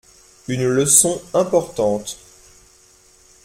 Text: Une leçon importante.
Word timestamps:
Une 0.47 0.67
leçon 0.67 1.21
importante. 1.35 2.17